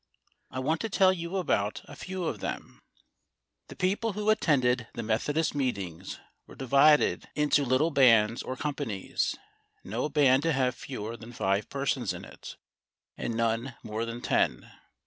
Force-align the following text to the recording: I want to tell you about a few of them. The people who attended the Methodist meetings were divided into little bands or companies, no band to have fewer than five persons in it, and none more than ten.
I 0.49 0.57
want 0.57 0.81
to 0.81 0.89
tell 0.89 1.13
you 1.13 1.37
about 1.37 1.81
a 1.85 1.95
few 1.95 2.23
of 2.23 2.39
them. 2.39 2.79
The 3.67 3.75
people 3.75 4.13
who 4.13 4.31
attended 4.31 4.87
the 4.95 5.03
Methodist 5.03 5.53
meetings 5.53 6.19
were 6.47 6.55
divided 6.55 7.29
into 7.35 7.63
little 7.63 7.91
bands 7.91 8.41
or 8.41 8.55
companies, 8.55 9.37
no 9.83 10.09
band 10.09 10.41
to 10.41 10.53
have 10.53 10.73
fewer 10.73 11.15
than 11.17 11.33
five 11.33 11.69
persons 11.69 12.13
in 12.13 12.25
it, 12.25 12.55
and 13.15 13.37
none 13.37 13.75
more 13.83 14.03
than 14.05 14.21
ten. 14.21 14.71